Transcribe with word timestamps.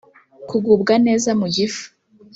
Kugubwa 0.49 0.93
neza 1.05 1.29
mu 1.39 1.47
gifu 1.55 1.83